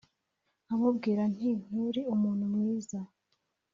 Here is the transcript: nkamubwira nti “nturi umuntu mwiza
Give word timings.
nkamubwira 0.63 1.23
nti 1.33 1.49
“nturi 1.67 2.01
umuntu 2.13 2.43
mwiza 2.53 2.99